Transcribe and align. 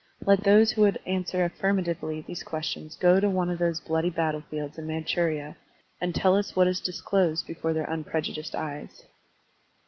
Let 0.25 0.41
those 0.43 0.71
who 0.71 0.81
would 0.81 0.97
answer 1.05 1.45
affirmatively 1.45 2.21
these 2.21 2.41
questions 2.41 2.95
go 2.95 3.19
to 3.19 3.29
one 3.29 3.51
of 3.51 3.59
those 3.59 3.79
bloody 3.79 4.09
battlefields 4.09 4.79
in 4.79 4.87
Man 4.87 5.03
churia 5.03 5.55
and 6.01 6.15
tell 6.15 6.35
us 6.35 6.55
what 6.55 6.65
is 6.65 6.81
disclosed 6.81 7.45
before 7.45 7.73
their 7.73 7.85
\mprejudiced 7.85 8.55
eyes. 8.55 9.03